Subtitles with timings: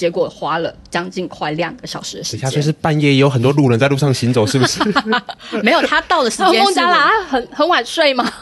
[0.00, 2.40] 结果花了将近快两个小时的时间。
[2.40, 4.80] 等下就是半夜也有很多路人在路上行走，是不是？
[5.62, 8.32] 没有，他到的时间孟加拉很很晚睡吗？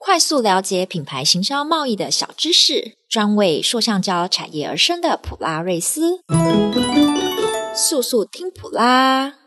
[0.00, 6.20] 快速了解品牌行销贸易的小知识，专为塑橡胶产业而生的普拉瑞斯，
[7.74, 9.39] 速速听普拉。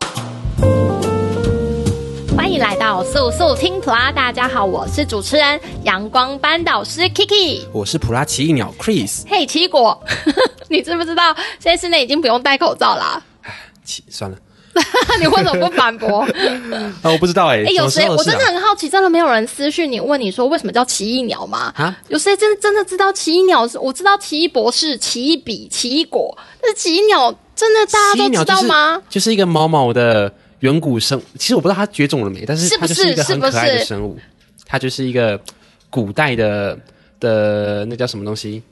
[2.53, 9.23] 欢迎来到速速听普拉，大家好，我是主持人阳光班导师 Kiki，我是普拉奇异鸟 Chris。
[9.27, 9.99] 嘿，奇异果，
[10.69, 13.19] 你知不知道现在室内已经不用戴口罩啦？
[13.41, 13.51] 哎，
[13.83, 14.37] 奇，算了。
[15.19, 16.19] 你为什么不反驳？
[17.01, 17.63] 啊，我不知道哎、欸。
[17.63, 18.07] 哎、欸，有谁？
[18.07, 21.73] 我真的很好奇，真的没有人私讯你问你说为什么叫奇异鸟吗？
[21.75, 23.67] 啊，有谁真真的知道奇异鸟？
[23.81, 29.01] 我知道奇异博士、奇异笔、奇异果，但是奇异鸟真的大家都知道吗？
[29.09, 30.31] 就是、就是一个毛毛的
[30.63, 34.15] 远古生，其实我不知道它绝种了没，但是它就是一个很可爱的生物。
[34.15, 34.65] 是是？
[34.65, 35.39] 它就是一个
[35.89, 36.77] 古代的
[37.19, 38.63] 的那叫什么东西？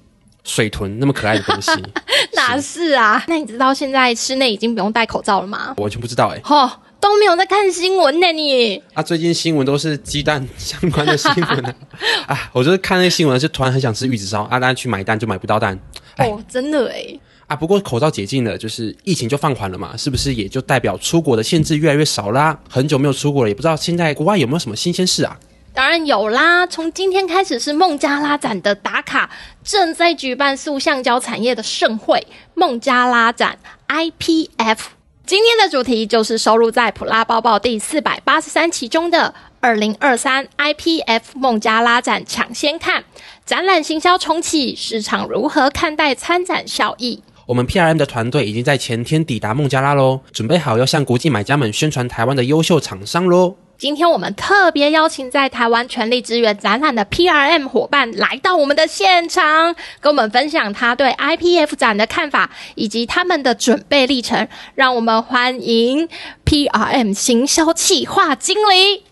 [0.44, 1.72] 水豚那么可爱的东西，
[2.34, 3.26] 哪是啊是？
[3.28, 5.76] 那你知道现在室内已经不用戴口罩了吗？
[5.78, 6.42] 我完全不知道哎、欸。
[6.46, 11.76] 哦，都没有在看新闻呢，你啊，最近新闻都是鸡蛋相关的新闻啊。
[12.26, 15.78] 啊，我就是看那个新闻，就突然很想吃玉子烧啊，但去买蛋就买不到蛋。
[16.18, 17.20] 哦，真的哎。
[17.52, 22.58] 啊，不过口罩解禁了，就是疫情就放缓了嘛，是不是也就代表出国的限制越来越少啦？
[22.70, 25.38] 很久没有出国了，也不知道现在国外有没有什么新鲜事啊？
[25.74, 26.66] 当然有啦！
[26.66, 29.30] 从今天开始是孟加拉展的打卡，
[29.66, 34.78] 正在举办塑橡胶产业的盛会——孟加拉展 IPF。
[35.26, 43.04] 今天的主题就是收录在普拉包包第四百八十三期中的二零二三 IPF 孟加拉展抢先看
[43.46, 47.22] 展览行销重启，市场如何看待参展效益？
[47.52, 53.58] 我们 PRM 的团队已经在前天抵达孟加拉喽，准备好要向国际买家们宣传台湾的优秀厂商喽。
[53.78, 64.48] 今天我们特别邀请在台湾全力支援展览的 PRM 伙伴来到我们的现场，跟我们分享他对 IPF 展的看法以及他们的准备历程。
[64.76, 66.08] 让我们欢迎
[66.46, 69.04] PRM 行销企划经理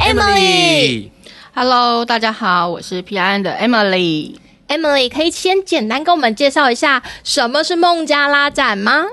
[0.00, 1.10] Emily。
[1.54, 4.34] Hello，大家好，我是 PRM 的 Emily。
[4.74, 9.04] Emily 可以先简单跟我们介绍一下什么是孟加拉展吗？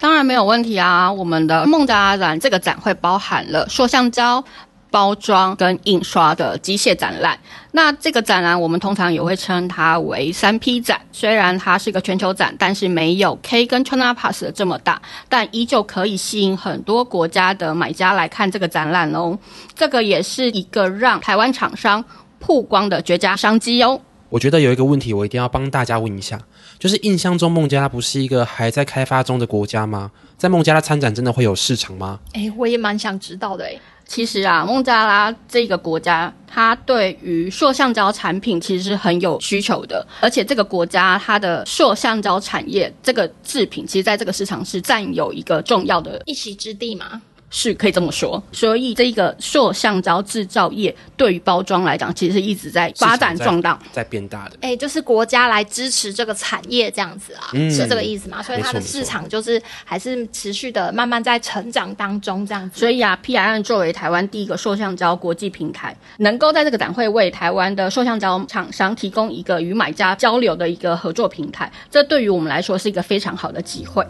[0.00, 1.10] 当然没有问题啊！
[1.10, 4.42] 我们的孟加拉展这个展会包含了塑橡胶
[4.90, 7.38] 包装跟印刷的机械展览。
[7.70, 11.00] 那这个展览我们通常也会称它为三 P 展。
[11.12, 19.38] 虽然它是一个全球展，但是没有 K 跟 China Pass 的这么大，但依旧可以吸引很多国家的买家来看这个展览哦。
[19.76, 22.04] 这个也是一个让台湾厂商
[22.40, 24.00] 曝光的绝佳商机哦。
[24.28, 26.40] 我觉得有一个问题，我一定要帮大家问一下。
[26.78, 30.10] 就是印象中孟加拉不是一个还在开发中的国家吗？
[30.36, 32.20] 在孟加拉参展真的会有市场吗？
[32.32, 33.78] 哎、欸，我也蛮想知道的哎。
[34.04, 47.20] 其实啊，孟加拉这个国家，它对于塑橡胶产品其实是很有需求的，而且这个国家它的塑橡胶产业这个制品，其实在这个市场是占有一个重要的一席之地嘛。
[47.50, 54.56] 是可以这么说，所以这个塑橡胶制造业对于包装来讲，其实是一直在发展壮大，在变大的。
[54.60, 58.42] 哎、欸，就是国家来支持这个产业这样子啊，嗯、是这个意思吗？
[58.42, 62.80] 所以它的市场就是还是持续的慢慢在成长当中这样子。
[62.80, 74.04] 所以啊，P R N 作为台湾第一个塑橡胶国际平台，能够在这个展会为台湾的塑橡胶厂商提供一个与买家交流的一个合作平台，这对于我们来说是一个非常好的机会。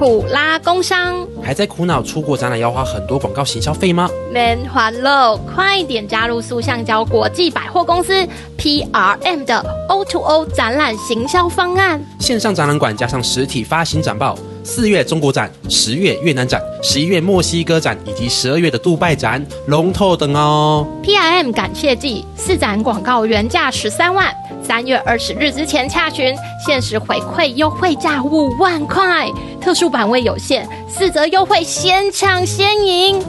[0.00, 4.08] 普拉工商还在苦恼出国展览要花很多广告行销费吗？
[4.32, 12.02] 免欢乐，快点加入塑橡胶国际百货公司 PRM 的 O to O 展览行销方案。
[12.18, 20.86] 线上展览馆加上实体发行展报，四月中国展，十月越南展，十一月墨西哥展，以及十二月的杜拜展，龙头等哦。
[21.02, 24.32] PRM 感谢季四展广告原价十三万。
[24.62, 26.34] 三月二十日之前洽询，
[26.64, 29.28] 限时回馈优惠价五万块，
[29.60, 33.20] 特殊版位有限，四折优惠先抢先赢。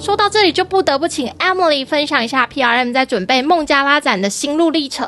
[0.00, 5.06] 说到这里，就不得不请 Emily 分享一下 PRM 在准备孟加拉展的心路历程。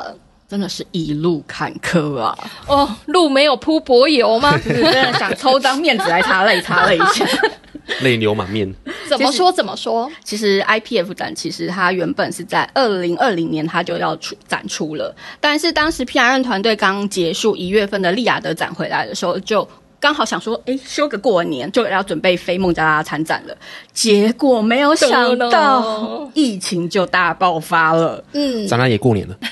[0.49, 2.37] 真的是一路坎坷啊！
[2.67, 4.57] 哦，路没有铺柏油吗？
[4.63, 7.25] 真的想抽张面纸来擦泪，擦了一下，
[8.01, 8.73] 泪流满面。
[9.09, 9.51] 怎么说？
[9.51, 10.09] 怎么说？
[10.23, 19.67] 其实 IPF 展其实它原本是在二零二零年它就要出展出了，但是当时 PRN 团队刚结束一月份的利雅得展回来的时候，就
[19.99, 23.57] 刚好想说，哎，休个过年就要准备飞孟加拉参展了。
[23.91, 28.23] 结果没有想到疫情就大爆发了。
[28.31, 29.35] 嗯，展览也过年了。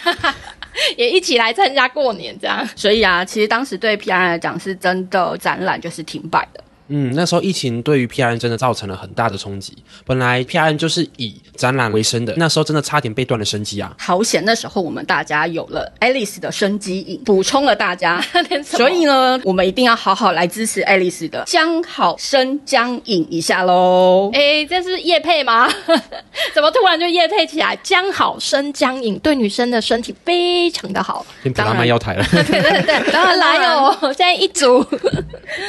[0.97, 2.67] 也一起来参加过年，这样。
[2.75, 6.63] 所以啊，其实当时对 PR 来讲，是真的展览就是停摆的。
[6.87, 9.75] 嗯，那时候疫情对于 PRN 真的造成了很大的冲击。
[10.05, 13.93] 本来 PRN 就是以展览为生的，那时候真的差点被断了生机啊！
[13.97, 18.23] 好险，那时候我们大家有了 Alice 的生机引，补充了大家。
[18.63, 24.29] 所以呢，我们一定要好好来支持 Alice 的姜好生姜饮一下喽！
[24.33, 25.67] 哎，这是叶配吗？
[26.53, 27.75] 怎么突然就叶配起来？
[27.83, 31.25] 姜好生姜饮对女生的身体非常的好。
[31.41, 32.25] 变普拉卖药台了。
[32.31, 33.97] 对对对，当然来哦！
[34.01, 34.85] 现在一组，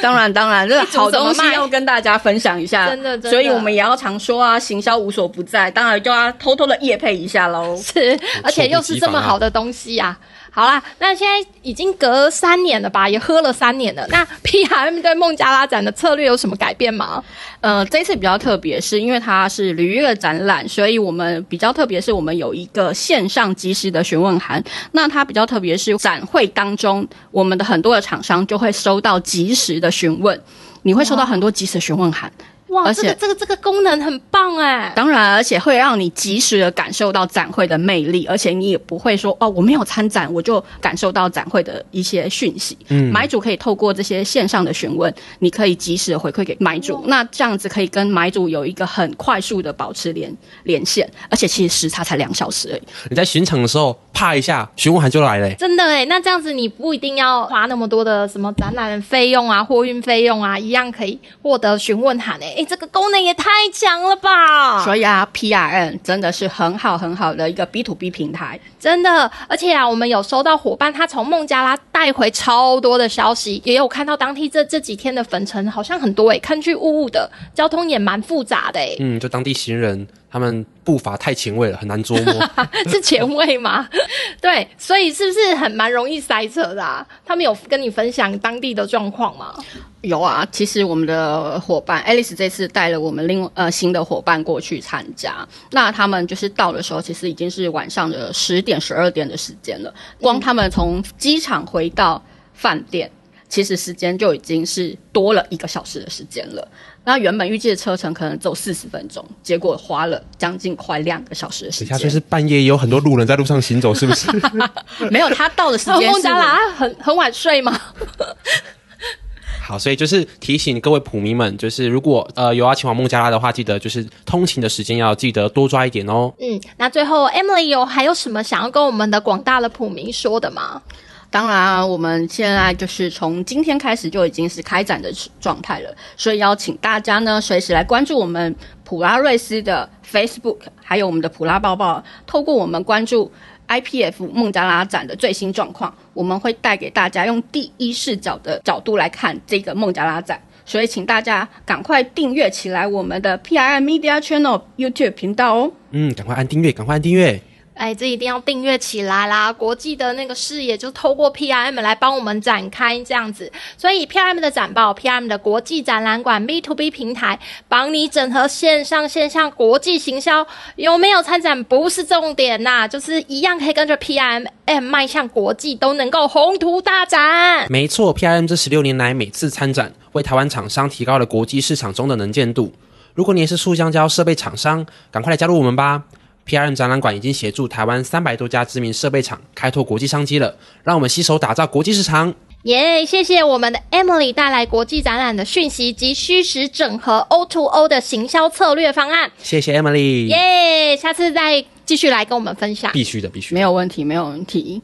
[0.01, 2.89] 当然当然，这个好东西要跟大家分享一下。
[2.89, 7.75] 真的，真的，所以我们也要常说啊，行销无所不在，当然就要偷偷的夜配一下喽。
[7.77, 10.17] 是，而且又是这么好的东西啊。
[10.49, 14.03] 好啦，那现在已经隔三年了吧，也喝了三年了。
[14.09, 17.23] 那 PRM 对孟加拉展的策略有什么改变吗？
[17.61, 24.63] 呃，这次比较特别，是因为它是履约展览，所以我们比较特别，是我们有一个线上即时的询问函。
[24.93, 30.41] 那它比较特别，是展会当中，我们的很多的厂商就会收到即时的询问，
[30.87, 32.31] 你会收到很多及时询问函。
[32.69, 34.91] 哇，而且这个这个这个功能很棒哎！
[34.95, 42.77] 当然，而且会让你及时的感受到展会的魅力，而且你也不会说哦，我没有参展，我就感受到展会的一些讯息。
[42.89, 52.81] 嗯，买主可以透过这些线上的询问，你可以及时的回馈给买主，那这样子可以跟买主有一个很快速的保持连连线，而且其实时差才两小时而已。
[53.09, 56.03] 你在巡场的时候，啪一下询问函就来了，真的哎！
[56.05, 62.55] 那这样子你不一定要花那么多的什么展览费用啊、货运费用啊，一样可以获得询问函哎！
[62.57, 63.37] 哎，这个功能也。
[63.37, 64.83] 太强了吧！
[64.83, 69.31] 所以啊，PRN 真的是很好很好的一个 B to B 平台，真的。
[69.47, 78.97] 而且啊，我们有收到伙伴他从孟加拉带回超多的消息，也有看到当地这这几天的粉尘好像很多诶、欸，看去雾雾的，交通也蛮复杂的诶、欸。
[78.99, 80.07] 嗯，就当地行人。
[80.29, 82.33] 他们步伐太前卫了，很难捉摸。
[82.91, 83.87] 是前卫吗？
[84.41, 87.05] 对，所以是不是很蛮容易塞车的啊？
[87.25, 89.53] 他们有跟你分享当地的状况吗？
[90.01, 99.93] 有啊，其实我们的伙伴 Alice 这次带了我们另呃新的伙伴过去参加，那他们就是到的时候，其实已经是晚上的十点、十二点的时间了。
[100.19, 102.21] 光他们从机场回到
[102.53, 103.09] 饭店，
[103.49, 106.67] 其实时间就已经是多了一个小时的时间了。
[107.03, 111.89] 那原本预计的车程可能走四十分钟，结果花了将近快两个小时的时间。
[111.89, 114.27] 等下就是半夜也有很多路人在路上行走，是不是？
[115.09, 116.07] 没有，他到的时间是。
[116.11, 117.79] 孟加拉很很晚睡吗？
[119.63, 126.33] 好，所以就是提醒各位普迷们，就是如果呃有要前往孟加拉的话，记得就是通勤的时间要记得多抓一点哦。
[126.39, 130.81] 嗯，那最后 Emily 有还有什么想要跟我们的广大的普迷说的吗？
[131.29, 142.03] 当然啊，我们现在就是从今天开始就已经是开展的状态了，所以邀请大家呢随时来关注我们普拉瑞斯的 Facebook，还有我们的普拉报报。
[142.25, 143.29] 透过我们关注
[143.67, 155.71] IPF 孟加拉展的最新状况，我们会带给大家用第一视角的角度来看这个孟加拉展，所以请大家赶快订阅起来我们的 PRM Media Channel YouTube 频道哦。
[155.91, 157.41] 嗯，赶快按订阅，赶快按订阅。
[157.77, 159.53] 哎，这一定要订阅起来啦！
[159.53, 170.45] 国际的那个视野就透过 PRM 来帮我们展开这样子，所以 PRM 的展报，PRM 的国际展览馆 B to B 平台，帮你整合线上线下国际行销，
[170.75, 177.67] 有没有参展不是重点呐、啊，就是一样可以跟着 PRM 迈向国际，都能够宏图大展。
[177.69, 182.73] 没错，PRM 这十六年来每次参展，为台湾厂商提高了国际市场中的能见度。
[183.13, 186.03] 如果你也是塑橡胶设备厂商，赶快来加入我们吧
[186.47, 192.33] ！PRM 展览馆已经协助台湾三百多家知名设备厂开拓国际商机了，让我们携手打造国际市场。
[192.63, 193.05] 耶！
[193.05, 199.31] 谢谢我们的 Emily 带来国际展览的讯息及虚实整合 O to O 的行销策略方案。
[199.41, 200.25] 谢谢 Emily。
[200.27, 200.97] 耶！
[200.97, 202.91] 下次再继续来跟我们分享。
[202.91, 203.53] 必须的，必须。
[203.53, 204.81] 没有问题，没有问题。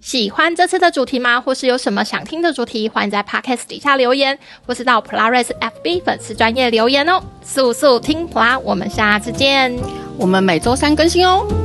[0.00, 1.40] 喜欢这次的主题吗？
[1.40, 2.88] 或是有什么想听的主题？
[2.88, 4.36] 欢迎在 Podcast 底下留言，
[4.66, 7.22] 或是到 Plares FB 粉丝专业留言哦。
[7.44, 10.03] 速速听普拉，我们下次见。
[10.16, 11.63] 我们每周三更新哦。